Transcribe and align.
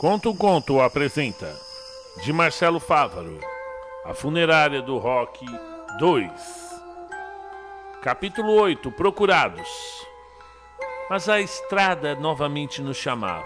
Conto 0.00 0.30
um 0.30 0.34
Conto 0.34 0.80
apresenta 0.80 1.54
de 2.24 2.32
Marcelo 2.32 2.80
Fávaro, 2.80 3.38
A 4.02 4.14
Funerária 4.14 4.80
do 4.80 4.96
Rock 4.96 5.44
2. 5.98 6.32
Capítulo 8.00 8.50
8 8.54 8.90
Procurados. 8.92 9.68
Mas 11.10 11.28
a 11.28 11.38
estrada 11.38 12.14
novamente 12.14 12.80
nos 12.80 12.96
chamava. 12.96 13.44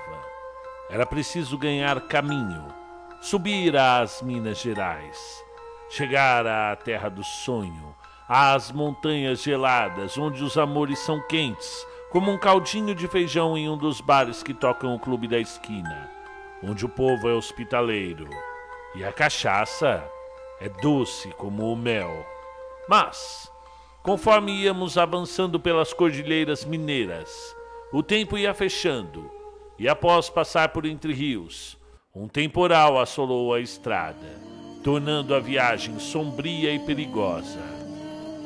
Era 0.89 1.05
preciso 1.05 1.59
ganhar 1.59 2.01
caminho, 2.03 2.73
subir 3.21 3.77
às 3.77 4.23
Minas 4.23 4.59
Gerais, 4.59 5.43
chegar 5.91 6.47
à 6.47 6.77
terra 6.77 7.09
do 7.09 7.25
sonho, 7.25 7.97
às 8.29 8.71
montanhas 8.71 9.43
geladas, 9.43 10.17
onde 10.17 10.45
os 10.45 10.57
amores 10.57 11.01
são 11.01 11.21
quentes, 11.27 11.85
como 12.13 12.31
um 12.31 12.39
caldinho 12.39 12.95
de 12.95 13.09
feijão 13.09 13.59
em 13.59 13.69
um 13.69 13.77
dos 13.77 14.01
bares 14.01 14.41
que 14.41 14.55
tocam 14.55 14.95
o 14.95 15.01
clube 15.01 15.27
da 15.27 15.41
esquina 15.41 16.15
onde 16.69 16.85
o 16.85 16.89
povo 16.89 17.29
é 17.29 17.35
hospitaleiro 17.35 18.29
e 18.95 19.05
a 19.05 19.13
cachaça 19.13 20.03
é 20.61 20.69
doce 20.69 21.29
como 21.31 21.71
o 21.71 21.77
mel. 21.77 22.25
Mas, 22.89 23.51
conforme 24.03 24.53
íamos 24.53 24.97
avançando 24.97 25.61
pelas 25.61 25.93
cordilheiras 25.93 26.65
mineiras, 26.65 27.55
o 27.93 28.03
tempo 28.03 28.39
ia 28.39 28.55
fechando 28.55 29.31
e, 29.79 29.89
após 29.89 30.31
passar 30.31 30.71
por 30.71 30.87
entre 30.87 31.13
rios, 31.13 31.77
um 32.15 32.29
temporal 32.29 32.99
assolou 32.99 33.53
a 33.53 33.61
estrada, 33.61 34.41
tornando 34.83 35.35
a 35.35 35.41
viagem 35.41 35.99
sombria 35.99 36.73
e 36.73 36.79
perigosa. 36.79 37.61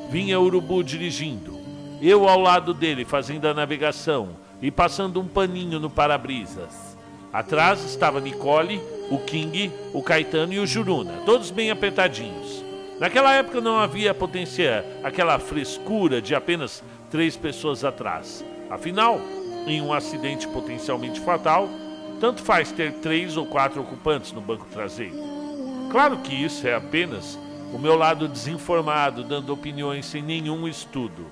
Vinha 0.09 0.39
Urubu 0.39 0.83
dirigindo, 0.83 1.59
eu 2.01 2.27
ao 2.27 2.39
lado 2.39 2.73
dele 2.73 3.05
fazendo 3.05 3.47
a 3.47 3.53
navegação 3.53 4.35
e 4.61 4.71
passando 4.71 5.21
um 5.21 5.27
paninho 5.27 5.79
no 5.79 5.89
para-brisas. 5.89 6.88
Atrás 7.31 7.83
estava 7.85 8.19
Nicole, 8.19 8.81
o 9.11 9.19
King, 9.19 9.71
o 9.93 10.01
Caetano 10.01 10.53
e 10.53 10.59
o 10.59 10.65
Juruna, 10.65 11.21
todos 11.25 11.51
bem 11.51 11.69
apertadinhos. 11.69 12.63
Naquela 12.99 13.33
época 13.33 13.61
não 13.61 13.77
havia 13.77 14.13
potência, 14.13 14.83
aquela 15.03 15.37
frescura 15.37 16.21
de 16.21 16.33
apenas 16.33 16.83
três 17.09 17.37
pessoas 17.37 17.83
atrás. 17.83 18.43
Afinal, 18.69 19.21
em 19.67 19.79
um 19.81 19.93
acidente 19.93 20.47
potencialmente 20.47 21.19
fatal, 21.19 21.69
tanto 22.19 22.41
faz 22.41 22.71
ter 22.71 22.93
três 22.93 23.37
ou 23.37 23.45
quatro 23.45 23.81
ocupantes 23.81 24.31
no 24.31 24.41
banco 24.41 24.65
traseiro. 24.71 25.15
Claro 25.91 26.17
que 26.17 26.33
isso 26.35 26.67
é 26.67 26.75
apenas 26.75 27.39
o 27.73 27.77
meu 27.77 27.95
lado 27.95 28.27
desinformado, 28.27 29.23
dando 29.23 29.53
opiniões 29.53 30.05
sem 30.07 30.21
nenhum 30.21 30.67
estudo. 30.67 31.27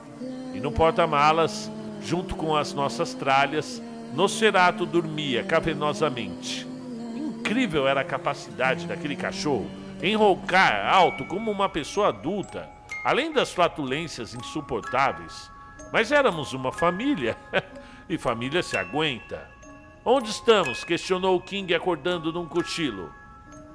E 0.53 0.59
no 0.59 0.71
porta-malas, 0.71 1.69
junto 2.01 2.35
com 2.35 2.55
as 2.55 2.73
nossas 2.73 3.13
tralhas, 3.13 3.81
Nosferatu 4.13 4.85
dormia 4.85 5.43
cavernosamente. 5.43 6.67
Incrível 7.15 7.87
era 7.87 8.01
a 8.01 8.05
capacidade 8.05 8.87
daquele 8.87 9.15
cachorro 9.15 9.69
em 10.01 10.15
roncar 10.15 10.87
alto 10.87 11.25
como 11.25 11.51
uma 11.51 11.67
pessoa 11.69 12.09
adulta, 12.09 12.69
além 13.03 13.31
das 13.31 13.51
flatulências 13.51 14.33
insuportáveis. 14.33 15.51
Mas 15.91 16.11
éramos 16.11 16.53
uma 16.53 16.71
família, 16.71 17.37
e 18.09 18.17
família 18.17 18.61
se 18.61 18.77
aguenta. 18.77 19.49
Onde 20.03 20.29
estamos? 20.29 20.83
questionou 20.83 21.35
o 21.35 21.41
King 21.41 21.73
acordando 21.73 22.31
num 22.31 22.47
cochilo. 22.47 23.11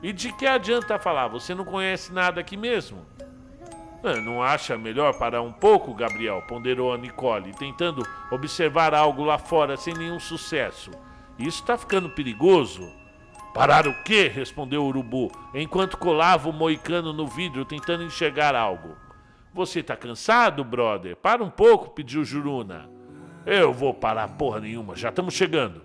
E 0.03 0.12
de 0.12 0.33
que 0.33 0.47
adianta 0.47 0.98
falar? 0.98 1.28
Você 1.28 1.55
não 1.55 1.64
conhece 1.64 2.12
nada 2.12 2.41
aqui 2.41 2.56
mesmo? 2.56 3.06
Ah, 4.05 4.20
não 4.20 4.42
acha 4.42 4.77
melhor 4.77 5.17
parar 5.17 5.42
um 5.42 5.53
pouco, 5.53 5.95
Gabriel? 5.95 6.42
ponderou 6.48 6.92
a 6.92 6.98
Nicole, 6.98 7.55
tentando 7.55 8.03
observar 8.33 8.94
algo 8.94 9.22
lá 9.22 9.39
fora 9.39 9.77
sem 9.77 9.94
nenhum 9.94 10.19
sucesso. 10.19 10.91
Isso 11.39 11.61
está 11.61 11.78
ficando 11.78 12.11
perigoso. 12.11 12.83
Parar 13.55 13.86
o 13.86 14.03
quê? 14.03 14.27
respondeu 14.27 14.83
o 14.83 14.89
urubu, 14.89 15.31
enquanto 15.55 15.97
colava 15.97 16.48
o 16.48 16.53
moicano 16.53 17.12
no 17.12 17.28
vidro 17.28 17.64
tentando 17.64 18.03
enxergar 18.03 18.56
algo. 18.56 18.97
Você 19.54 19.81
está 19.81 19.94
cansado, 19.94 20.65
brother? 20.65 21.15
Para 21.15 21.44
um 21.44 21.50
pouco, 21.50 21.91
pediu 21.91 22.25
Juruna. 22.25 22.88
Eu 23.44 23.72
vou 23.72 23.93
parar 23.93 24.27
porra 24.28 24.60
nenhuma, 24.60 24.97
já 24.97 25.10
estamos 25.10 25.34
chegando. 25.34 25.82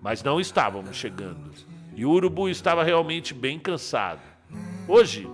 Mas 0.00 0.22
não 0.22 0.38
estávamos 0.38 0.96
chegando. 0.96 1.50
E 1.96 2.04
o 2.04 2.10
urubu 2.10 2.48
estava 2.48 2.84
realmente 2.84 3.32
bem 3.32 3.58
cansado. 3.58 4.20
Hoje, 4.86 5.26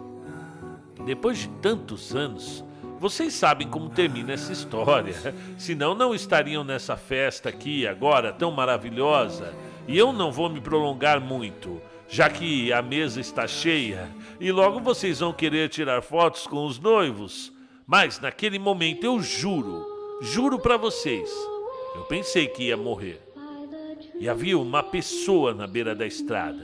depois 1.05 1.39
de 1.39 1.49
tantos 1.61 2.15
anos, 2.15 2.65
vocês 2.99 3.35
sabem 3.35 3.67
como 3.69 3.91
termina 3.91 4.33
essa 4.33 4.53
história. 4.53 5.15
Senão 5.59 5.95
não 5.95 6.15
estariam 6.15 6.63
nessa 6.63 6.97
festa 6.97 7.49
aqui 7.49 7.87
agora 7.87 8.33
tão 8.33 8.53
maravilhosa. 8.53 9.53
E 9.89 9.99
eu 9.99 10.13
não 10.13 10.31
vou 10.31 10.49
me 10.49 10.61
prolongar 10.61 11.21
muito, 11.21 11.83
já 12.09 12.31
que 12.31 12.73
a 12.73 12.81
mesa 12.81 13.21
está 13.21 13.49
cheia 13.49 14.09
e 14.39 14.53
logo 14.53 14.81
vocês 14.81 15.21
vão 15.21 15.33
querer 15.33 15.69
tirar 15.69 16.03
fotos 16.03 16.47
com 16.47 16.65
os 16.67 16.79
noivos. 16.79 17.53
Mas 17.87 18.21
naquele 18.21 18.59
momento 18.59 19.05
eu 19.05 19.21
juro, 19.21 19.85
juro 20.21 20.59
para 20.59 20.77
vocês, 20.77 21.31
eu 21.97 22.03
pensei 22.03 22.47
que 22.47 22.65
ia 22.65 22.77
morrer. 22.77 23.21
E 24.21 24.29
havia 24.29 24.57
uma 24.57 24.83
pessoa 24.83 25.53
na 25.53 25.67
beira 25.67 25.95
da 25.95 26.07
estrada. 26.07 26.63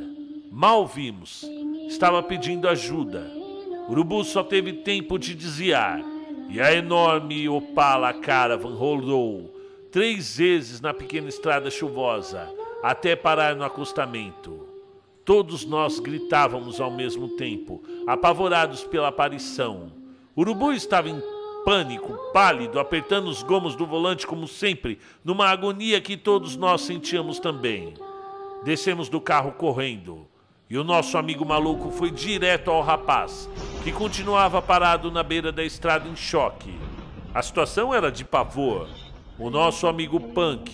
Mal 0.50 0.86
vimos. 0.86 1.44
Estava 1.88 2.22
pedindo 2.22 2.68
ajuda. 2.68 3.37
Urubu 3.88 4.22
só 4.22 4.42
teve 4.42 4.72
tempo 4.74 5.18
de 5.18 5.34
desviar 5.34 6.00
e 6.50 6.60
a 6.60 6.72
enorme 6.74 7.48
Opala 7.48 8.12
Caravan 8.12 8.74
rodou 8.74 9.54
três 9.90 10.36
vezes 10.36 10.80
na 10.80 10.92
pequena 10.92 11.28
estrada 11.28 11.70
chuvosa 11.70 12.52
até 12.82 13.16
parar 13.16 13.56
no 13.56 13.64
acostamento. 13.64 14.66
Todos 15.24 15.64
nós 15.64 15.98
gritávamos 16.00 16.80
ao 16.80 16.90
mesmo 16.90 17.28
tempo, 17.30 17.82
apavorados 18.06 18.84
pela 18.84 19.08
aparição. 19.08 19.92
Urubu 20.36 20.72
estava 20.72 21.08
em 21.08 21.20
pânico, 21.64 22.14
pálido, 22.32 22.80
apertando 22.80 23.28
os 23.28 23.42
gomos 23.42 23.74
do 23.74 23.86
volante 23.86 24.26
como 24.26 24.48
sempre, 24.48 24.98
numa 25.24 25.48
agonia 25.48 26.00
que 26.00 26.16
todos 26.16 26.56
nós 26.56 26.82
sentíamos 26.82 27.38
também. 27.38 27.94
Descemos 28.64 29.08
do 29.08 29.20
carro 29.20 29.52
correndo. 29.52 30.26
E 30.70 30.78
o 30.78 30.84
nosso 30.84 31.16
amigo 31.18 31.44
maluco 31.44 31.90
foi 31.90 32.10
direto 32.10 32.70
ao 32.70 32.82
rapaz, 32.82 33.48
que 33.88 33.92
continuava 33.94 34.60
parado 34.60 35.10
na 35.10 35.22
beira 35.22 35.50
da 35.50 35.64
estrada 35.64 36.06
em 36.06 36.14
choque. 36.14 36.78
A 37.32 37.40
situação 37.40 37.94
era 37.94 38.12
de 38.12 38.22
pavor. 38.22 38.86
O 39.38 39.48
nosso 39.48 39.86
amigo 39.86 40.20
Punk 40.20 40.70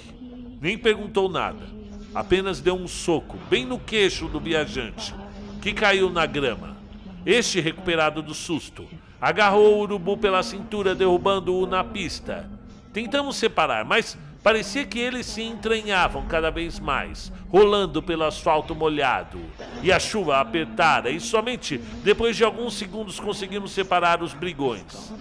nem 0.60 0.76
perguntou 0.76 1.28
nada, 1.28 1.64
apenas 2.12 2.60
deu 2.60 2.75
um 2.75 2.88
soco 2.88 3.38
bem 3.48 3.64
no 3.64 3.78
queixo 3.78 4.26
do 4.26 4.41
viajante, 4.41 5.14
que 5.62 5.72
caiu 5.72 6.10
na 6.10 6.26
grama. 6.26 6.76
Este, 7.25 7.60
recuperado 7.60 8.20
do 8.20 8.34
susto, 8.34 8.84
agarrou 9.20 9.76
o 9.76 9.82
urubu 9.82 10.16
pela 10.16 10.42
cintura, 10.42 10.92
derrubando-o 10.92 11.69
na 11.69 11.84
pista. 11.84 12.50
Tentamos 12.92 13.36
separar, 13.36 13.84
mas 13.84 14.19
Parecia 14.44 14.84
que 14.84 14.99
eles 14.99 15.25
se 15.25 15.41
entranhavam 15.41 16.27
cada 16.27 16.50
vez 16.50 16.78
mais, 16.78 17.32
rolando 17.49 18.03
pelo 18.03 18.25
asfalto 18.25 18.75
molhado. 18.75 19.41
E 19.82 19.91
a 19.91 19.99
chuva 19.99 20.38
apertara, 20.38 21.09
e 21.09 21.19
somente 21.19 21.78
depois 21.78 22.37
de 22.37 22.44
alguns 22.44 22.75
segundos 22.75 23.19
conseguimos 23.19 23.72
separar 23.72 24.22
os 24.22 24.34
brigões. 24.34 25.15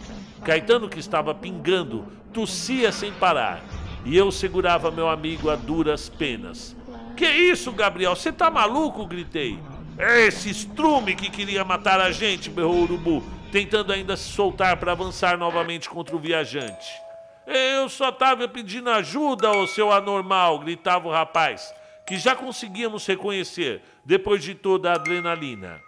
Caetano, 0.44 0.90
que 0.90 1.00
estava 1.00 1.34
pingando, 1.34 2.06
tossia 2.34 2.92
sem 2.92 3.14
parar, 3.14 3.64
e 4.04 4.18
eu 4.18 4.30
segurava 4.30 4.92
meu 4.92 5.08
amigo 5.08 5.50
a 5.50 5.56
duras 5.56 6.10
penas. 6.10 6.76
Que 7.16 7.26
isso, 7.26 7.72
Gabriel? 7.72 8.18
Você 8.18 8.30
tá 8.30 8.52
maluco? 8.52 9.06
gritei. 9.06 9.58
É 9.98 10.26
esse 10.26 10.50
estrume 10.50 11.16
que 11.16 11.30
queria 11.30 11.64
matar 11.64 12.02
a 12.02 12.12
gente, 12.12 12.50
berrou 12.50 12.76
o 12.76 12.84
urubu, 12.84 13.24
tentando 13.54 13.94
ainda 13.94 14.18
se 14.18 14.28
soltar 14.28 14.76
para 14.76 14.92
avançar 14.92 15.38
novamente 15.38 15.90
contra 15.90 16.14
o 16.14 16.20
viajante. 16.20 17.03
Eu 17.46 17.90
só 17.90 18.09
estava 18.09 18.48
pedindo 18.48 18.90
ajuda, 18.90 19.52
ô 19.52 19.68
seu 19.68 19.92
anormal, 19.92 20.59
gritava 20.59 21.08
o 21.08 21.12
rapaz, 21.12 21.74
que 22.08 22.18
já 22.18 22.36
conseguíamos 22.36 23.06
reconhecer 23.06 23.81
depois 24.06 24.44
de 24.44 24.56
toda 24.56 24.92
a 24.92 24.95
adrenalina. 24.95 25.81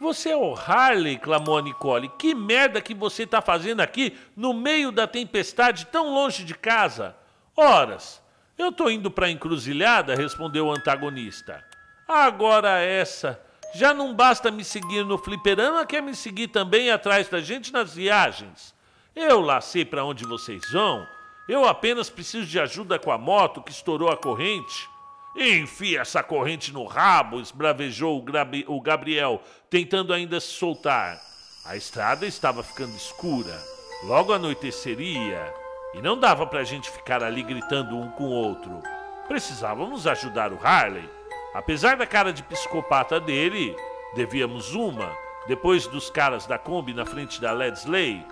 Você 0.00 0.30
é 0.30 0.36
o 0.36 0.54
Harley, 0.54 1.18
clamou 1.18 1.56
a 1.56 1.62
Nicole. 1.62 2.10
Que 2.18 2.34
merda 2.34 2.80
que 2.80 2.92
você 2.92 3.22
está 3.22 3.40
fazendo 3.40 3.80
aqui 3.80 4.18
no 4.36 4.52
meio 4.52 4.92
da 4.92 5.06
tempestade 5.06 5.86
tão 5.86 6.12
longe 6.12 6.44
de 6.44 6.54
casa? 6.54 7.16
Horas. 7.56 8.22
Eu 8.58 8.70
tô 8.70 8.90
indo 8.90 9.10
para 9.10 9.26
a 9.26 9.30
encruzilhada, 9.30 10.14
respondeu 10.14 10.66
o 10.66 10.72
antagonista. 10.72 11.64
Agora 12.06 12.80
essa. 12.80 13.40
Já 13.74 13.94
não 13.94 14.14
basta 14.14 14.50
me 14.50 14.62
seguir 14.62 15.04
no 15.04 15.16
fliperama, 15.16 15.86
quer 15.86 16.02
me 16.02 16.14
seguir 16.14 16.48
também 16.48 16.90
atrás 16.90 17.28
da 17.28 17.40
gente 17.40 17.72
nas 17.72 17.94
viagens. 17.94 18.73
Eu 19.16 19.40
lá 19.40 19.60
sei 19.60 19.84
para 19.84 20.04
onde 20.04 20.24
vocês 20.24 20.72
vão. 20.72 21.06
Eu 21.48 21.64
apenas 21.66 22.10
preciso 22.10 22.46
de 22.46 22.58
ajuda 22.58 22.98
com 22.98 23.12
a 23.12 23.18
moto 23.18 23.62
que 23.62 23.70
estourou 23.70 24.10
a 24.10 24.16
corrente. 24.16 24.88
Enfia 25.36 26.00
essa 26.00 26.22
corrente 26.22 26.72
no 26.72 26.84
rabo, 26.84 27.40
esbravejou 27.40 28.24
o 28.66 28.80
Gabriel, 28.80 29.40
tentando 29.70 30.12
ainda 30.12 30.40
se 30.40 30.48
soltar. 30.48 31.20
A 31.64 31.76
estrada 31.76 32.26
estava 32.26 32.62
ficando 32.62 32.94
escura. 32.96 33.56
Logo 34.02 34.32
anoiteceria. 34.32 35.54
E 35.94 36.02
não 36.02 36.18
dava 36.18 36.44
para 36.44 36.60
a 36.60 36.64
gente 36.64 36.90
ficar 36.90 37.22
ali 37.22 37.42
gritando 37.42 37.96
um 37.96 38.10
com 38.10 38.24
o 38.24 38.32
outro. 38.32 38.82
Precisávamos 39.28 40.08
ajudar 40.08 40.52
o 40.52 40.58
Harley. 40.60 41.08
Apesar 41.54 41.96
da 41.96 42.06
cara 42.06 42.32
de 42.32 42.42
psicopata 42.42 43.20
dele, 43.20 43.76
devíamos 44.16 44.74
uma, 44.74 45.08
depois 45.46 45.86
dos 45.86 46.10
caras 46.10 46.46
da 46.46 46.58
Kombi 46.58 46.92
na 46.92 47.06
frente 47.06 47.40
da 47.40 47.52
Ledsley. 47.52 48.26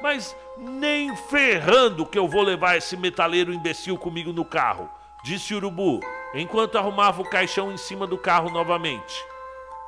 Mas 0.00 0.36
nem 0.56 1.14
ferrando 1.16 2.06
que 2.06 2.18
eu 2.18 2.28
vou 2.28 2.42
levar 2.42 2.76
esse 2.76 2.96
metaleiro 2.96 3.52
imbecil 3.52 3.98
comigo 3.98 4.32
no 4.32 4.44
carro, 4.44 4.88
disse 5.24 5.54
Urubu, 5.54 6.00
enquanto 6.34 6.78
arrumava 6.78 7.20
o 7.20 7.28
caixão 7.28 7.72
em 7.72 7.76
cima 7.76 8.06
do 8.06 8.16
carro 8.16 8.50
novamente. 8.50 9.24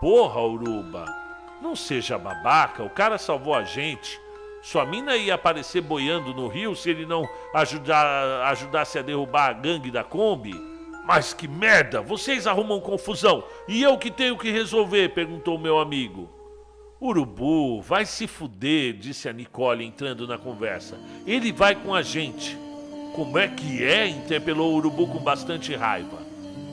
Porra, 0.00 0.40
Uruba, 0.40 1.04
não 1.60 1.76
seja 1.76 2.18
babaca, 2.18 2.82
o 2.82 2.90
cara 2.90 3.18
salvou 3.18 3.54
a 3.54 3.62
gente. 3.62 4.20
Sua 4.62 4.84
mina 4.84 5.16
ia 5.16 5.34
aparecer 5.34 5.80
boiando 5.80 6.34
no 6.34 6.48
rio 6.48 6.74
se 6.74 6.90
ele 6.90 7.06
não 7.06 7.26
ajudar, 7.54 8.46
ajudasse 8.46 8.98
a 8.98 9.02
derrubar 9.02 9.50
a 9.50 9.52
gangue 9.52 9.90
da 9.90 10.04
Kombi? 10.04 10.54
Mas 11.04 11.32
que 11.32 11.48
merda! 11.48 12.02
Vocês 12.02 12.46
arrumam 12.46 12.80
confusão 12.80 13.42
e 13.66 13.82
eu 13.82 13.96
que 13.96 14.10
tenho 14.10 14.36
que 14.36 14.50
resolver? 14.50 15.08
perguntou 15.10 15.58
meu 15.58 15.78
amigo. 15.78 16.39
Urubu, 17.02 17.80
vai 17.80 18.04
se 18.04 18.26
fuder, 18.26 18.92
disse 18.92 19.26
a 19.26 19.32
Nicole 19.32 19.86
entrando 19.86 20.28
na 20.28 20.36
conversa. 20.36 20.98
Ele 21.26 21.50
vai 21.50 21.74
com 21.74 21.94
a 21.94 22.02
gente. 22.02 22.58
Como 23.14 23.38
é 23.38 23.48
que 23.48 23.82
é? 23.82 24.06
interpelou 24.06 24.74
o 24.74 24.76
Urubu 24.76 25.06
com 25.06 25.18
bastante 25.18 25.74
raiva. 25.74 26.18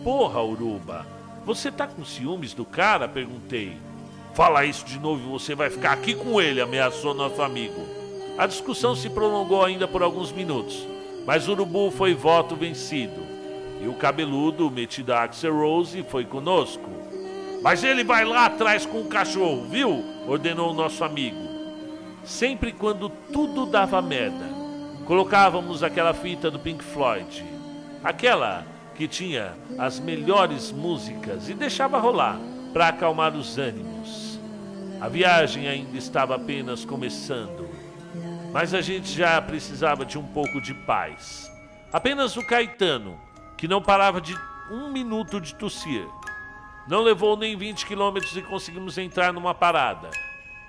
Porra, 0.03 0.44
Uruba, 0.44 1.07
você 1.45 1.71
tá 1.71 1.88
com 1.88 2.03
ciúmes 2.03 2.53
do 2.53 2.65
cara? 2.65 3.07
perguntei. 3.07 3.77
Fala 4.33 4.65
isso 4.65 4.85
de 4.85 5.00
novo 5.00 5.21
e 5.25 5.31
você 5.31 5.56
vai 5.56 5.69
ficar 5.69 5.94
aqui 5.94 6.13
com 6.13 6.41
ele, 6.41 6.59
ameaçou 6.59 7.13
nosso 7.13 7.41
amigo. 7.41 7.88
A 8.38 8.45
discussão 8.45 8.97
se 8.97 9.09
prolongou 9.09 9.63
ainda 9.63 9.88
por 9.88 10.03
alguns 10.03 10.33
minutos, 10.33 10.85
mas 11.25 11.47
Urubu 11.47 11.89
foi 11.89 12.13
voto 12.13 12.53
vencido. 12.53 13.25
E 13.81 13.88
o 13.88 13.94
cabeludo, 13.94 14.69
metido 14.69 15.13
a 15.13 15.23
Axel 15.23 15.56
Rose, 15.56 16.03
foi 16.03 16.25
conosco. 16.25 16.89
Mas 17.63 17.81
ele 17.81 18.03
vai 18.03 18.25
lá 18.25 18.47
atrás 18.47 18.85
com 18.85 19.00
o 19.00 19.07
cachorro, 19.07 19.65
viu? 19.69 20.16
Ordenou 20.27 20.71
o 20.71 20.74
nosso 20.74 21.03
amigo. 21.03 21.38
Sempre 22.24 22.74
quando 22.74 23.09
tudo 23.09 23.65
dava 23.65 24.01
merda, 24.01 24.45
colocávamos 25.06 25.81
aquela 25.81 26.13
fita 26.13 26.51
do 26.51 26.59
Pink 26.59 26.83
Floyd. 26.83 27.45
Aquela 28.03 28.65
que 28.94 29.07
tinha 29.07 29.53
as 29.77 30.00
melhores 30.00 30.71
músicas 30.71 31.47
e 31.47 31.53
deixava 31.53 31.97
rolar 31.97 32.38
para 32.74 32.89
acalmar 32.89 33.35
os 33.35 33.57
ânimos. 33.57 34.38
A 35.00 35.07
viagem 35.07 35.68
ainda 35.68 35.97
estava 35.97 36.35
apenas 36.35 36.83
começando, 36.83 37.69
mas 38.51 38.73
a 38.73 38.81
gente 38.81 39.13
já 39.13 39.41
precisava 39.41 40.03
de 40.03 40.18
um 40.18 40.25
pouco 40.25 40.59
de 40.59 40.73
paz. 40.73 41.50
Apenas 41.94 42.35
o 42.35 42.45
Caetano 42.45 43.18
que 43.57 43.68
não 43.68 43.81
parava 43.81 44.21
de 44.21 44.35
um 44.69 44.91
minuto 44.91 45.41
de 45.41 45.56
tossir. 45.56 46.06
Não 46.87 47.01
levou 47.01 47.35
nem 47.35 47.57
20 47.57 47.85
quilômetros 47.85 48.37
e 48.37 48.41
conseguimos 48.41 48.97
entrar 48.97 49.33
numa 49.33 49.53
parada. 49.53 50.09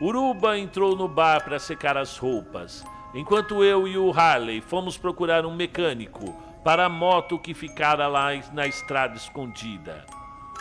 Uruba 0.00 0.58
entrou 0.58 0.96
no 0.96 1.06
bar 1.06 1.44
para 1.44 1.60
secar 1.60 1.96
as 1.96 2.16
roupas, 2.18 2.84
enquanto 3.14 3.62
eu 3.62 3.86
e 3.86 3.96
o 3.96 4.12
Harley 4.12 4.60
fomos 4.60 4.96
procurar 4.96 5.46
um 5.46 5.54
mecânico 5.54 6.34
para 6.64 6.86
a 6.86 6.88
moto 6.88 7.38
que 7.38 7.54
ficara 7.54 8.08
lá 8.08 8.30
na 8.52 8.66
estrada 8.66 9.16
escondida. 9.16 10.04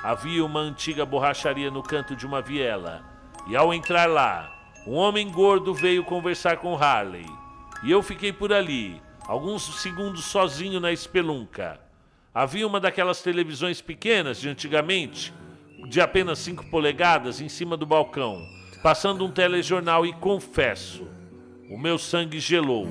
Havia 0.03 0.45
uma 0.45 0.59
antiga 0.59 1.05
borracharia 1.05 1.71
no 1.71 1.81
canto 1.81 2.15
de 2.15 2.25
uma 2.25 2.41
viela, 2.41 3.03
e 3.47 3.55
ao 3.55 3.73
entrar 3.73 4.07
lá, 4.07 4.53
um 4.85 4.93
homem 4.93 5.29
gordo 5.31 5.73
veio 5.73 6.03
conversar 6.03 6.57
com 6.57 6.75
Harley. 6.75 7.25
E 7.83 7.91
eu 7.91 8.03
fiquei 8.03 8.31
por 8.31 8.53
ali, 8.53 9.01
alguns 9.27 9.81
segundos 9.81 10.25
sozinho 10.25 10.79
na 10.79 10.91
espelunca. 10.91 11.79
Havia 12.33 12.67
uma 12.67 12.79
daquelas 12.79 13.21
televisões 13.23 13.81
pequenas 13.81 14.39
de 14.39 14.47
antigamente, 14.47 15.33
de 15.85 16.01
apenas 16.01 16.39
5 16.39 16.65
polegadas, 16.65 17.39
em 17.39 17.49
cima 17.49 17.77
do 17.77 17.85
balcão, 17.85 18.47
passando 18.81 19.25
um 19.25 19.31
telejornal 19.31 20.05
e 20.05 20.13
confesso, 20.13 21.07
o 21.69 21.77
meu 21.77 21.97
sangue 21.97 22.39
gelou 22.39 22.87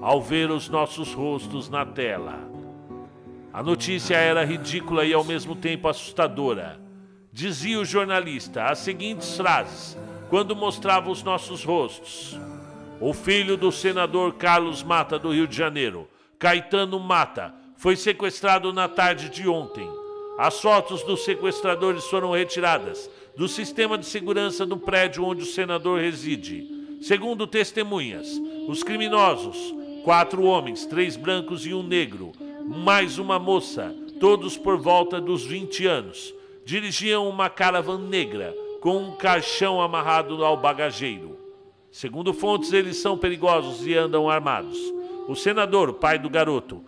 ao 0.00 0.20
ver 0.20 0.50
os 0.50 0.68
nossos 0.68 1.12
rostos 1.12 1.68
na 1.68 1.84
tela. 1.84 2.38
A 3.52 3.62
notícia 3.62 4.16
era 4.16 4.44
ridícula 4.44 5.04
e 5.04 5.12
ao 5.12 5.24
mesmo 5.24 5.54
tempo 5.54 5.88
assustadora. 5.88 6.80
Dizia 7.32 7.78
o 7.78 7.84
jornalista 7.84 8.64
as 8.64 8.78
seguintes 8.78 9.36
frases 9.36 9.96
quando 10.28 10.56
mostrava 10.56 11.10
os 11.10 11.22
nossos 11.22 11.64
rostos. 11.64 12.38
O 13.00 13.12
filho 13.12 13.56
do 13.56 13.72
senador 13.72 14.34
Carlos 14.34 14.82
Mata 14.82 15.18
do 15.18 15.32
Rio 15.32 15.48
de 15.48 15.56
Janeiro, 15.56 16.08
Caetano 16.38 16.98
Mata, 17.00 17.54
foi 17.76 17.96
sequestrado 17.96 18.72
na 18.72 18.88
tarde 18.88 19.28
de 19.28 19.48
ontem. 19.48 19.88
As 20.40 20.58
fotos 20.58 21.02
dos 21.02 21.22
sequestradores 21.22 22.06
foram 22.06 22.30
retiradas 22.30 23.10
do 23.36 23.46
sistema 23.46 23.98
de 23.98 24.06
segurança 24.06 24.64
do 24.64 24.74
prédio 24.74 25.22
onde 25.22 25.42
o 25.42 25.46
senador 25.46 26.00
reside. 26.00 26.66
Segundo 27.02 27.46
testemunhas, 27.46 28.40
os 28.66 28.82
criminosos, 28.82 29.74
quatro 30.02 30.44
homens, 30.44 30.86
três 30.86 31.14
brancos 31.14 31.66
e 31.66 31.74
um 31.74 31.82
negro, 31.82 32.32
mais 32.66 33.18
uma 33.18 33.38
moça, 33.38 33.94
todos 34.18 34.56
por 34.56 34.78
volta 34.78 35.20
dos 35.20 35.44
20 35.44 35.86
anos, 35.86 36.34
dirigiam 36.64 37.28
uma 37.28 37.50
caravan 37.50 37.98
negra 37.98 38.56
com 38.80 38.96
um 38.96 39.16
caixão 39.16 39.78
amarrado 39.78 40.42
ao 40.42 40.56
bagageiro. 40.56 41.36
Segundo 41.92 42.32
fontes, 42.32 42.72
eles 42.72 42.96
são 42.96 43.18
perigosos 43.18 43.86
e 43.86 43.94
andam 43.94 44.30
armados. 44.30 44.78
O 45.28 45.36
senador, 45.36 45.92
pai 45.92 46.18
do 46.18 46.30
garoto, 46.30 46.82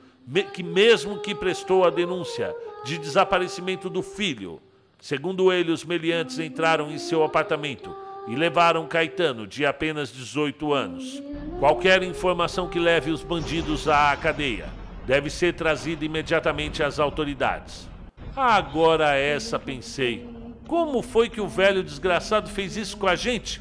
que 0.52 0.62
mesmo 0.62 1.18
que 1.18 1.34
prestou 1.34 1.84
a 1.84 1.90
denúncia 1.90 2.54
de 2.84 2.98
desaparecimento 2.98 3.88
do 3.88 4.02
filho, 4.02 4.60
segundo 5.00 5.52
ele, 5.52 5.72
os 5.72 5.84
meliantes 5.84 6.38
entraram 6.38 6.90
em 6.90 6.98
seu 6.98 7.22
apartamento 7.22 7.94
e 8.28 8.34
levaram 8.34 8.86
Caetano, 8.86 9.46
de 9.46 9.66
apenas 9.66 10.12
18 10.12 10.72
anos. 10.72 11.22
Qualquer 11.58 12.02
informação 12.02 12.68
que 12.68 12.78
leve 12.78 13.10
os 13.10 13.22
bandidos 13.22 13.88
à 13.88 14.16
cadeia 14.16 14.68
deve 15.06 15.28
ser 15.28 15.54
trazida 15.54 16.04
imediatamente 16.04 16.82
às 16.82 16.98
autoridades. 16.98 17.88
Agora 18.36 19.16
essa 19.16 19.58
pensei. 19.58 20.28
Como 20.66 21.02
foi 21.02 21.28
que 21.28 21.40
o 21.40 21.48
velho 21.48 21.82
desgraçado 21.82 22.48
fez 22.48 22.76
isso 22.76 22.96
com 22.96 23.06
a 23.06 23.16
gente? 23.16 23.60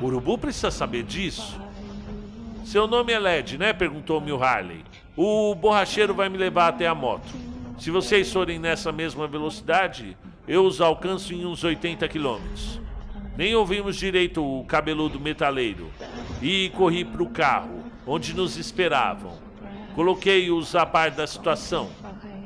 O 0.00 0.06
Urubu 0.06 0.38
precisa 0.38 0.70
saber 0.70 1.02
disso. 1.02 1.60
Seu 2.66 2.88
nome 2.88 3.12
é 3.12 3.18
Led, 3.20 3.56
né? 3.58 3.72
perguntou 3.72 4.20
Mil 4.20 4.42
Harley. 4.42 4.84
O 5.16 5.54
borracheiro 5.54 6.12
vai 6.12 6.28
me 6.28 6.36
levar 6.36 6.66
até 6.66 6.84
a 6.84 6.96
moto. 6.96 7.32
Se 7.78 7.92
vocês 7.92 8.32
forem 8.32 8.58
nessa 8.58 8.90
mesma 8.90 9.28
velocidade, 9.28 10.16
eu 10.48 10.64
os 10.64 10.80
alcanço 10.80 11.32
em 11.32 11.46
uns 11.46 11.62
80 11.62 12.08
quilômetros. 12.08 12.80
Nem 13.38 13.54
ouvimos 13.54 13.94
direito 13.94 14.44
o 14.44 14.64
cabeludo 14.64 15.20
metaleiro 15.20 15.88
e 16.42 16.68
corri 16.70 17.04
para 17.04 17.22
o 17.22 17.30
carro, 17.30 17.84
onde 18.04 18.34
nos 18.34 18.56
esperavam. 18.56 19.38
Coloquei-os 19.94 20.74
a 20.74 20.84
par 20.84 21.12
da 21.12 21.24
situação. 21.24 21.88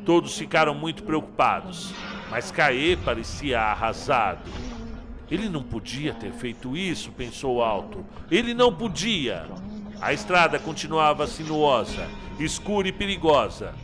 Todos 0.05 0.37
ficaram 0.37 0.75
muito 0.75 1.03
preocupados, 1.03 1.95
mas 2.31 2.51
Caê 2.51 2.95
parecia 2.95 3.59
arrasado. 3.59 4.51
Ele 5.31 5.49
não 5.49 5.63
podia 5.63 6.13
ter 6.13 6.33
feito 6.33 6.77
isso, 6.77 7.11
pensou 7.13 7.63
Alto. 7.63 8.05
Ele 8.31 8.53
não 8.53 8.71
podia. 8.71 9.47
A 10.03 10.15
estrada 10.15 10.59
continuava 10.59 11.27
sinuosa, 11.27 12.09
escura 12.39 12.89
e 12.89 12.93
perigosa. 12.93 13.75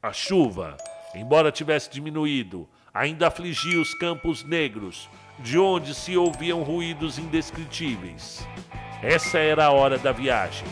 A 0.00 0.12
chuva, 0.12 0.76
embora 1.12 1.50
tivesse 1.50 1.90
diminuído, 1.90 2.68
ainda 2.94 3.26
afligia 3.26 3.80
os 3.80 3.92
campos 3.94 4.44
negros, 4.44 5.10
de 5.40 5.58
onde 5.58 5.92
se 5.92 6.16
ouviam 6.16 6.62
ruídos 6.62 7.18
indescritíveis. 7.18 8.46
Essa 9.02 9.38
era 9.38 9.66
a 9.66 9.72
hora 9.72 9.98
da 9.98 10.12
viagem, 10.12 10.68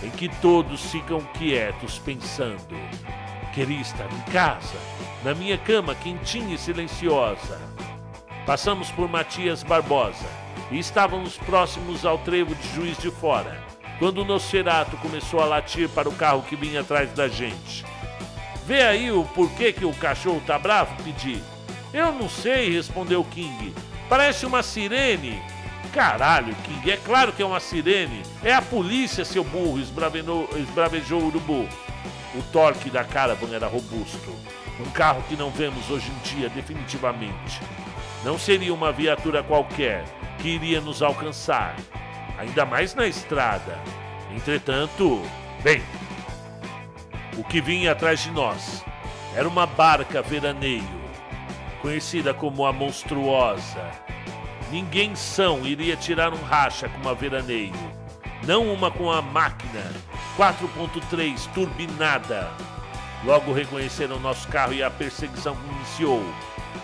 em 0.00 0.10
que 0.10 0.28
todos 0.40 0.92
ficam 0.92 1.20
quietos 1.36 1.98
pensando. 1.98 2.76
Queria 3.52 3.80
estar 3.80 4.06
em 4.12 4.32
casa, 4.32 4.78
na 5.24 5.34
minha 5.34 5.58
cama 5.58 5.92
quentinha 5.96 6.54
e 6.54 6.58
silenciosa. 6.58 7.60
Passamos 8.46 8.92
por 8.92 9.08
Matias 9.08 9.64
Barbosa 9.64 10.42
e 10.72 10.78
estávamos 10.78 11.36
próximos 11.36 12.04
ao 12.04 12.18
trevo 12.18 12.54
de 12.54 12.74
Juiz 12.74 12.96
de 12.96 13.10
Fora 13.10 13.62
quando 13.98 14.22
o 14.22 14.24
Nosferatu 14.24 14.96
começou 14.96 15.40
a 15.40 15.44
latir 15.44 15.88
para 15.90 16.08
o 16.08 16.14
carro 16.14 16.42
que 16.42 16.56
vinha 16.56 16.80
atrás 16.80 17.12
da 17.12 17.28
gente. 17.28 17.84
Vê 18.66 18.82
aí 18.82 19.12
o 19.12 19.24
porquê 19.24 19.72
que 19.72 19.84
o 19.84 19.94
cachorro 19.94 20.42
tá 20.44 20.58
bravo? 20.58 20.96
Pedi. 21.04 21.40
Eu 21.92 22.10
não 22.10 22.28
sei, 22.28 22.72
respondeu 22.72 23.22
King. 23.22 23.72
Parece 24.08 24.44
uma 24.44 24.60
sirene. 24.60 25.40
Caralho, 25.92 26.52
King, 26.64 26.90
é 26.90 26.96
claro 26.96 27.32
que 27.32 27.42
é 27.42 27.46
uma 27.46 27.60
sirene. 27.60 28.22
É 28.42 28.52
a 28.52 28.60
polícia, 28.60 29.24
seu 29.24 29.44
burro, 29.44 29.78
esbravejou 29.78 31.20
o 31.20 31.26
urubu. 31.26 31.68
O 32.34 32.42
torque 32.50 32.90
da 32.90 33.04
Caravan 33.04 33.54
era 33.54 33.68
robusto. 33.68 34.34
Um 34.80 34.90
carro 34.90 35.22
que 35.28 35.36
não 35.36 35.50
vemos 35.50 35.88
hoje 35.90 36.10
em 36.10 36.36
dia, 36.36 36.48
definitivamente. 36.48 37.60
Não 38.24 38.36
seria 38.36 38.74
uma 38.74 38.90
viatura 38.90 39.44
qualquer 39.44 40.04
que 40.42 40.48
iria 40.48 40.80
nos 40.80 41.00
alcançar 41.00 41.76
ainda 42.36 42.66
mais 42.66 42.94
na 42.96 43.06
estrada. 43.06 43.78
Entretanto, 44.34 45.22
bem, 45.62 45.80
o 47.38 47.44
que 47.44 47.60
vinha 47.60 47.92
atrás 47.92 48.20
de 48.24 48.30
nós 48.32 48.84
era 49.36 49.48
uma 49.48 49.66
barca 49.66 50.20
veraneio, 50.20 51.00
conhecida 51.80 52.34
como 52.34 52.66
a 52.66 52.72
Monstruosa. 52.72 53.88
Ninguém 54.72 55.14
são 55.14 55.64
iria 55.64 55.94
tirar 55.96 56.32
um 56.32 56.42
racha 56.42 56.88
com 56.88 56.98
uma 56.98 57.14
veraneio, 57.14 57.72
não 58.44 58.72
uma 58.72 58.90
com 58.90 59.12
a 59.12 59.22
máquina 59.22 59.92
4.3 60.36 61.46
turbinada. 61.52 62.50
Logo 63.24 63.52
reconheceram 63.52 64.18
nosso 64.18 64.48
carro 64.48 64.72
e 64.72 64.82
a 64.82 64.90
perseguição 64.90 65.56
iniciou. 65.70 66.20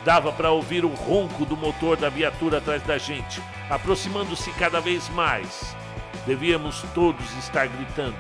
Dava 0.08 0.32
para 0.32 0.50
ouvir 0.50 0.86
o 0.86 0.94
ronco 0.94 1.44
do 1.44 1.54
motor 1.54 1.94
da 1.94 2.08
viatura 2.08 2.56
atrás 2.56 2.82
da 2.82 2.96
gente, 2.96 3.42
aproximando-se 3.68 4.50
cada 4.52 4.80
vez 4.80 5.06
mais. 5.10 5.76
Devíamos 6.26 6.82
todos 6.94 7.30
estar 7.36 7.68
gritando, 7.68 8.16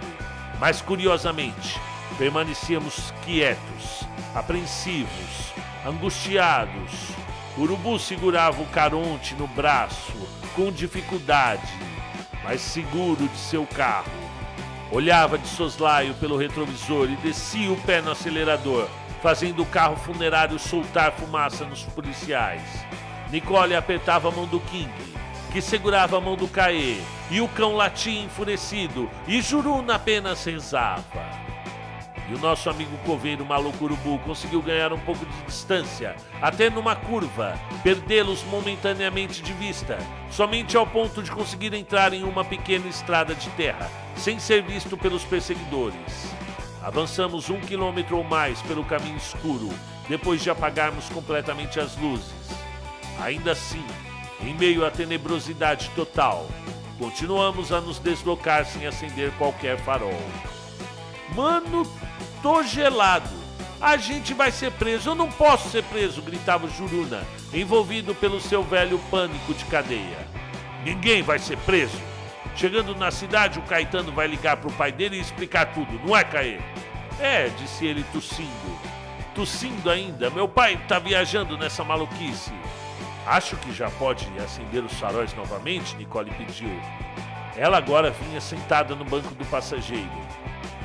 mas 0.60 0.82
curiosamente, 0.82 1.80
permanecíamos 2.18 3.10
quietos, 3.24 4.06
apreensivos, 4.34 5.54
angustiados. 5.86 6.92
O 7.56 7.62
urubu 7.62 7.98
segurava 7.98 8.60
o 8.60 8.66
caronte 8.66 9.34
no 9.36 9.46
braço, 9.46 10.12
com 10.54 10.70
dificuldade, 10.70 11.72
mas 12.44 12.60
seguro 12.60 13.26
de 13.26 13.38
seu 13.38 13.64
carro. 13.64 14.12
Olhava 14.92 15.38
de 15.38 15.48
soslaio 15.48 16.12
pelo 16.16 16.36
retrovisor 16.36 17.08
e 17.08 17.16
descia 17.16 17.72
o 17.72 17.80
pé 17.80 18.02
no 18.02 18.10
acelerador, 18.10 18.86
fazendo 19.22 19.62
o 19.62 19.66
carro 19.66 19.96
funerário 19.96 20.58
soltar 20.58 21.12
fumaça 21.12 21.64
nos 21.64 21.82
policiais. 21.82 22.62
Nicole 23.30 23.74
apertava 23.74 24.28
a 24.28 24.32
mão 24.32 24.46
do 24.46 24.60
King, 24.60 24.90
que 25.52 25.60
segurava 25.60 26.18
a 26.18 26.20
mão 26.20 26.36
do 26.36 26.48
Caê, 26.48 26.98
e 27.30 27.40
o 27.40 27.48
cão 27.48 27.74
latia 27.74 28.22
enfurecido, 28.22 29.10
e 29.26 29.40
Juruna 29.42 29.96
apenas 29.96 30.44
rezava. 30.44 31.48
E 32.30 32.34
o 32.34 32.38
nosso 32.38 32.68
amigo 32.68 32.94
coveiro 33.06 33.44
maluco 33.44 33.84
urubu 33.84 34.18
conseguiu 34.18 34.60
ganhar 34.60 34.92
um 34.92 34.98
pouco 34.98 35.24
de 35.24 35.42
distância, 35.46 36.14
até 36.42 36.68
numa 36.68 36.94
curva, 36.94 37.58
perdê-los 37.82 38.44
momentaneamente 38.44 39.42
de 39.42 39.52
vista, 39.54 39.98
somente 40.30 40.76
ao 40.76 40.86
ponto 40.86 41.22
de 41.22 41.30
conseguir 41.30 41.72
entrar 41.72 42.12
em 42.12 42.24
uma 42.24 42.44
pequena 42.44 42.86
estrada 42.86 43.34
de 43.34 43.48
terra, 43.50 43.90
sem 44.14 44.38
ser 44.38 44.62
visto 44.62 44.96
pelos 44.96 45.24
perseguidores. 45.24 46.37
Avançamos 46.82 47.50
um 47.50 47.60
quilômetro 47.60 48.16
ou 48.16 48.24
mais 48.24 48.62
pelo 48.62 48.84
caminho 48.84 49.16
escuro, 49.16 49.68
depois 50.08 50.42
de 50.42 50.50
apagarmos 50.50 51.08
completamente 51.08 51.80
as 51.80 51.96
luzes. 51.96 52.32
Ainda 53.20 53.52
assim, 53.52 53.84
em 54.40 54.54
meio 54.54 54.86
à 54.86 54.90
tenebrosidade 54.90 55.90
total, 55.96 56.46
continuamos 56.98 57.72
a 57.72 57.80
nos 57.80 57.98
deslocar 57.98 58.64
sem 58.64 58.86
acender 58.86 59.32
qualquer 59.32 59.78
farol. 59.80 60.20
Mano, 61.34 61.82
tô 62.42 62.62
gelado. 62.62 63.28
A 63.80 63.96
gente 63.96 64.34
vai 64.34 64.50
ser 64.50 64.72
preso. 64.72 65.10
Eu 65.10 65.14
não 65.14 65.30
posso 65.30 65.68
ser 65.68 65.84
preso, 65.84 66.22
gritava 66.22 66.68
Juruna, 66.68 67.22
envolvido 67.52 68.14
pelo 68.14 68.40
seu 68.40 68.62
velho 68.62 68.98
pânico 69.10 69.54
de 69.54 69.64
cadeia. 69.66 70.26
Ninguém 70.84 71.22
vai 71.22 71.38
ser 71.38 71.58
preso. 71.58 71.98
Chegando 72.58 72.92
na 72.96 73.12
cidade, 73.12 73.60
o 73.60 73.62
Caetano 73.62 74.10
vai 74.10 74.26
ligar 74.26 74.56
pro 74.56 74.72
pai 74.72 74.90
dele 74.90 75.16
e 75.16 75.20
explicar 75.20 75.66
tudo, 75.66 75.92
não 76.04 76.16
é, 76.16 76.24
Caê? 76.24 76.58
É, 77.20 77.46
disse 77.50 77.86
ele 77.86 78.04
tossindo. 78.12 78.50
Tossindo 79.32 79.88
ainda. 79.88 80.28
Meu 80.28 80.48
pai 80.48 80.76
tá 80.88 80.98
viajando 80.98 81.56
nessa 81.56 81.84
maluquice. 81.84 82.52
Acho 83.24 83.56
que 83.58 83.72
já 83.72 83.88
pode 83.90 84.26
acender 84.40 84.82
os 84.82 84.92
faróis 84.94 85.32
novamente, 85.34 85.94
Nicole 85.94 86.32
pediu. 86.32 86.68
Ela 87.56 87.78
agora 87.78 88.10
vinha 88.10 88.40
sentada 88.40 88.96
no 88.96 89.04
banco 89.04 89.32
do 89.36 89.44
passageiro. 89.44 90.10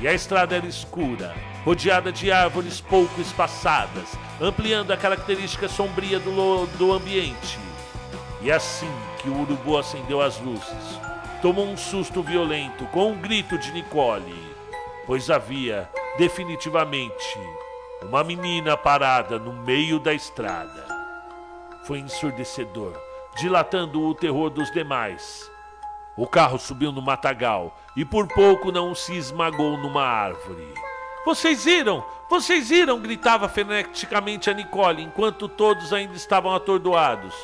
E 0.00 0.06
a 0.06 0.12
estrada 0.12 0.54
era 0.54 0.66
escura, 0.66 1.34
rodeada 1.64 2.12
de 2.12 2.30
árvores 2.30 2.80
pouco 2.80 3.20
espaçadas, 3.20 4.16
ampliando 4.40 4.92
a 4.92 4.96
característica 4.96 5.68
sombria 5.68 6.20
do, 6.20 6.66
do 6.78 6.92
ambiente. 6.92 7.58
E 8.40 8.52
assim 8.52 8.92
que 9.18 9.28
o 9.28 9.40
urubu 9.40 9.76
acendeu 9.76 10.20
as 10.20 10.38
luzes, 10.38 11.00
tomou 11.44 11.66
um 11.66 11.76
susto 11.76 12.22
violento 12.22 12.86
com 12.86 13.10
um 13.12 13.20
grito 13.20 13.58
de 13.58 13.70
Nicole, 13.70 14.34
pois 15.06 15.28
havia, 15.28 15.90
definitivamente, 16.16 17.38
uma 18.00 18.24
menina 18.24 18.78
parada 18.78 19.38
no 19.38 19.52
meio 19.52 19.98
da 19.98 20.14
estrada. 20.14 20.86
Foi 21.82 21.98
ensurdecedor, 21.98 22.98
dilatando 23.36 24.00
o 24.00 24.14
terror 24.14 24.48
dos 24.48 24.70
demais. 24.70 25.50
O 26.16 26.26
carro 26.26 26.58
subiu 26.58 26.90
no 26.90 27.02
matagal 27.02 27.76
e 27.94 28.06
por 28.06 28.26
pouco 28.26 28.72
não 28.72 28.94
se 28.94 29.14
esmagou 29.14 29.76
numa 29.76 30.02
árvore. 30.02 30.72
Vocês 31.26 31.66
viram? 31.66 32.02
Vocês 32.26 32.70
viram? 32.70 32.98
gritava 32.98 33.50
freneticamente 33.50 34.48
a 34.48 34.54
Nicole, 34.54 35.02
enquanto 35.02 35.46
todos 35.46 35.92
ainda 35.92 36.14
estavam 36.14 36.54
atordoados. 36.54 37.34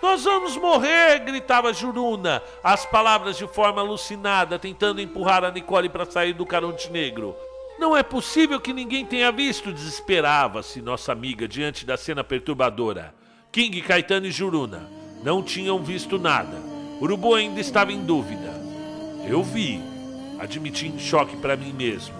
Nós 0.00 0.24
vamos 0.24 0.56
morrer! 0.56 1.18
gritava 1.18 1.72
Juruna, 1.72 2.40
as 2.62 2.86
palavras 2.86 3.36
de 3.36 3.46
forma 3.48 3.80
alucinada, 3.80 4.58
tentando 4.58 5.00
empurrar 5.00 5.44
a 5.44 5.50
Nicole 5.50 5.88
para 5.88 6.04
sair 6.04 6.32
do 6.32 6.46
caronte 6.46 6.90
negro. 6.90 7.34
Não 7.78 7.96
é 7.96 8.02
possível 8.02 8.60
que 8.60 8.72
ninguém 8.72 9.04
tenha 9.04 9.30
visto, 9.32 9.72
desesperava-se 9.72 10.80
nossa 10.80 11.12
amiga 11.12 11.48
diante 11.48 11.84
da 11.84 11.96
cena 11.96 12.22
perturbadora. 12.22 13.14
King, 13.50 13.80
Caetano 13.82 14.26
e 14.26 14.30
Juruna 14.30 14.88
não 15.22 15.42
tinham 15.42 15.82
visto 15.82 16.18
nada. 16.18 16.56
Urubu 17.00 17.34
ainda 17.34 17.60
estava 17.60 17.92
em 17.92 18.04
dúvida. 18.04 18.54
Eu 19.28 19.42
vi, 19.42 19.80
admiti 20.38 20.86
em 20.86 20.98
choque 20.98 21.36
para 21.36 21.56
mim 21.56 21.72
mesmo. 21.72 22.14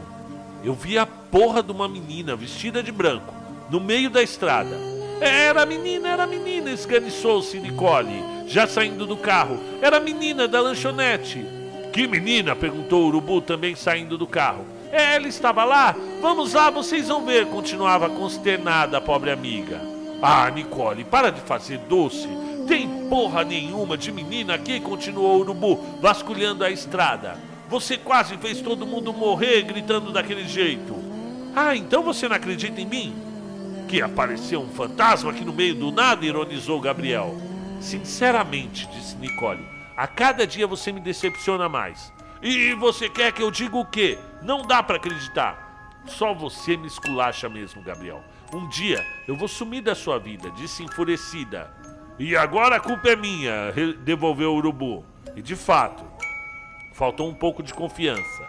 Eu 0.65 0.75
vi 0.75 0.99
a 0.99 1.07
porra 1.07 1.63
de 1.63 1.71
uma 1.71 1.89
menina 1.89 2.35
vestida 2.35 2.83
de 2.83 2.91
branco, 2.91 3.33
no 3.71 3.81
meio 3.81 4.11
da 4.11 4.23
estrada. 4.23 4.98
Era 5.21 5.67
menina, 5.67 6.09
era 6.09 6.27
menina, 6.27 6.71
esganiçou-se 6.71 7.59
Nicole, 7.59 8.23
já 8.47 8.67
saindo 8.67 9.07
do 9.07 9.17
carro. 9.17 9.59
Era 9.83 9.99
menina 9.99 10.47
da 10.47 10.61
lanchonete. 10.61 11.45
Que 11.93 12.07
menina? 12.07 12.55
perguntou 12.55 13.03
o 13.03 13.07
urubu, 13.09 13.41
também 13.41 13.75
saindo 13.75 14.17
do 14.17 14.27
carro. 14.27 14.65
É, 14.93 15.17
ela 15.17 15.27
estava 15.27 15.65
lá? 15.65 15.95
Vamos 16.23 16.55
lá, 16.55 16.71
vocês 16.71 17.09
vão 17.09 17.25
ver, 17.25 17.47
continuava 17.47 18.09
consternada 18.09 18.99
a 18.99 19.01
pobre 19.01 19.31
amiga. 19.31 19.81
Ah, 20.23 20.51
Nicole, 20.51 21.05
para 21.05 21.31
de 21.31 21.41
fazer 21.41 21.79
doce. 21.89 22.29
Tem 22.67 23.09
porra 23.09 23.45
nenhuma 23.45 23.97
de 23.97 24.13
menina 24.13 24.55
aqui, 24.55 24.79
continuou 24.79 25.37
o 25.37 25.41
urubu, 25.41 25.99
vasculhando 26.01 26.65
a 26.65 26.71
estrada. 26.71 27.37
Você 27.69 27.97
quase 27.97 28.37
fez 28.37 28.61
todo 28.61 28.87
mundo 28.87 29.13
morrer 29.13 29.63
gritando 29.63 30.13
daquele 30.13 30.47
jeito. 30.47 30.95
Ah, 31.55 31.77
então 31.77 32.03
você 32.03 32.29
não 32.29 32.37
acredita 32.37 32.81
em 32.81 32.87
mim? 32.87 33.28
Que 33.89 34.03
apareceu 34.03 34.61
um 34.61 34.69
fantasma 34.69 35.31
aqui 35.31 35.45
no 35.45 35.53
meio 35.53 35.75
do 35.75 35.91
nada, 35.91 36.25
ironizou 36.25 36.81
Gabriel. 36.81 37.35
Sinceramente, 37.81 38.87
disse 38.89 39.17
Nicole, 39.17 39.65
a 39.97 40.07
cada 40.07 40.47
dia 40.47 40.67
você 40.67 40.93
me 40.93 41.01
decepciona 41.01 41.69
mais. 41.69 42.13
E 42.43 42.75
você 42.75 43.09
quer 43.09 43.33
que 43.33 43.43
eu 43.43 43.51
diga 43.51 43.77
o 43.77 43.87
quê? 43.87 44.19
Não 44.43 44.63
dá 44.63 44.83
para 44.83 44.97
acreditar. 44.97 46.01
Só 46.07 46.35
você 46.35 46.77
me 46.77 46.87
esculacha 46.87 47.49
mesmo, 47.49 47.83
Gabriel. 47.83 48.23
Um 48.53 48.69
dia 48.69 49.05
eu 49.27 49.35
vou 49.37 49.49
sumir 49.49 49.83
da 49.83 49.95
sua 49.95 50.19
vida, 50.19 50.51
disse 50.51 50.83
enfurecida. 50.83 51.73
E 52.19 52.37
agora 52.37 52.77
a 52.77 52.81
culpa 52.81 53.09
é 53.09 53.17
minha, 53.17 53.73
devolveu 54.05 54.53
o 54.53 54.57
urubu. 54.57 55.05
E 55.35 55.43
de 55.43 55.57
fato, 55.57 56.05
faltou 56.95 57.29
um 57.29 57.35
pouco 57.35 57.63
de 57.63 57.73
confiança 57.73 58.49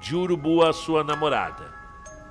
de 0.00 0.16
Urubu 0.16 0.64
à 0.64 0.72
sua 0.72 1.04
namorada, 1.04 1.79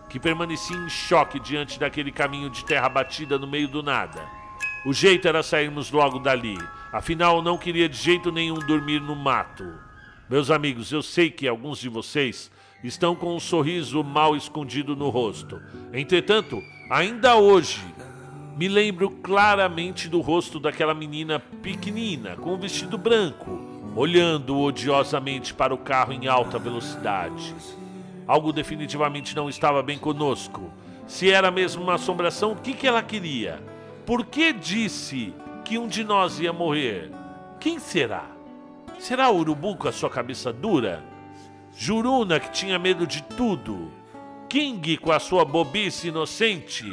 que 0.10 0.20
permanecia 0.20 0.76
em 0.76 0.90
choque 0.90 1.40
diante 1.40 1.80
daquele 1.80 2.12
caminho 2.12 2.50
de 2.50 2.66
terra 2.66 2.90
batida 2.90 3.38
no 3.38 3.48
meio 3.48 3.68
do 3.68 3.84
nada. 3.84 4.22
O 4.86 4.94
jeito 4.94 5.28
era 5.28 5.44
sairmos 5.44 5.92
logo 5.92 6.20
dali, 6.20 6.58
afinal 6.92 7.42
não 7.42 7.58
queria 7.58 7.88
de 7.88 7.98
jeito 7.98 8.32
nenhum 8.32 8.56
dormir 8.56 9.00
no 9.00 9.16
mato. 9.16 9.66
Meus 10.30 10.50
amigos, 10.50 10.92
eu 10.92 11.02
sei 11.02 11.30
que 11.30 11.48
alguns 11.48 11.80
de 11.80 11.90
vocês 11.90 12.52
estão 12.84 13.16
com 13.16 13.36
um 13.36 13.40
sorriso 13.40 14.04
mal 14.04 14.36
escondido 14.36 14.96
no 14.96 15.10
rosto. 15.10 15.62
Entretanto, 15.92 16.62
ainda 16.90 17.36
hoje, 17.36 17.84
me 18.56 18.68
lembro 18.68 19.10
claramente 19.10 20.08
do 20.08 20.22
rosto 20.22 20.60
daquela 20.60 20.94
menina 20.94 21.40
pequenina, 21.40 22.36
com 22.36 22.54
um 22.54 22.60
vestido 22.60 22.98
branco, 22.98 23.60
olhando 23.96 24.58
odiosamente 24.60 25.54
para 25.54 25.74
o 25.74 25.78
carro 25.78 26.14
em 26.14 26.28
alta 26.28 26.58
velocidade. 26.58 27.56
Algo 28.30 28.54
definitivamente 28.54 29.36
não 29.36 29.50
estava 29.50 29.82
bem 29.82 29.98
conosco. 29.98 30.72
Se 31.08 31.32
era 31.32 31.50
mesmo 31.50 31.82
uma 31.82 31.96
assombração, 31.96 32.52
o 32.52 32.56
que, 32.56 32.74
que 32.76 32.86
ela 32.86 33.02
queria? 33.02 33.60
Por 34.06 34.24
que 34.24 34.54
disse 34.54 35.34
que 35.66 35.80
um 35.80 35.88
de 35.88 36.04
nós 36.04 36.40
ia 36.40 36.54
morrer? 36.54 37.10
Quem 37.60 37.80
será? 37.80 38.30
Será 39.00 39.32
o 39.32 39.38
urubu 39.40 39.76
com 39.76 39.88
a 39.88 39.92
sua 39.92 40.12
cabeça 40.12 40.54
dura? 40.54 41.04
Juruna, 41.76 42.40
que 42.40 42.52
tinha 42.52 42.78
medo 42.78 43.08
de 43.08 43.24
tudo? 43.24 43.92
King, 44.48 44.98
com 44.98 45.12
a 45.12 45.20
sua 45.20 45.44
bobice 45.44 46.10
inocente? 46.10 46.86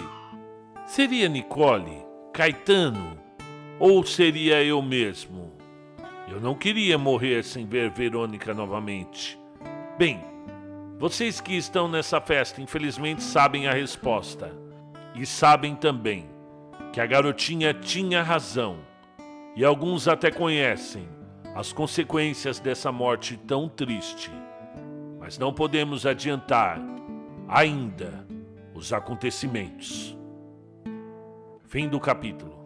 Seria 0.86 1.28
Nicole? 1.28 2.02
Caetano? 2.32 3.18
Ou 3.78 4.02
seria 4.06 4.64
eu 4.64 4.80
mesmo? 4.80 5.52
Eu 6.26 6.40
não 6.40 6.54
queria 6.54 6.96
morrer 6.96 7.44
sem 7.44 7.66
ver 7.66 7.90
Verônica 7.90 8.54
novamente. 8.54 9.38
Bem, 9.98 10.24
vocês 10.98 11.40
que 11.40 11.54
estão 11.54 11.88
nessa 11.88 12.20
festa 12.20 12.60
infelizmente 12.60 13.22
sabem 13.22 13.66
a 13.66 13.72
resposta. 13.72 14.50
E 15.14 15.24
sabem 15.24 15.74
também 15.74 16.28
que 16.92 17.00
a 17.00 17.06
garotinha 17.06 17.72
tinha 17.72 18.22
razão, 18.22 18.78
e 19.54 19.64
alguns 19.64 20.08
até 20.08 20.30
conhecem 20.30 21.08
as 21.54 21.72
consequências 21.72 22.60
dessa 22.60 22.92
morte 22.92 23.34
tão 23.34 23.66
triste, 23.66 24.30
mas 25.18 25.38
não 25.38 25.54
podemos 25.54 26.04
adiantar 26.04 26.78
ainda 27.48 28.26
os 28.74 28.92
acontecimentos. 28.92 30.14
Fim 31.64 31.88
do 31.88 31.98
capítulo. 31.98 32.65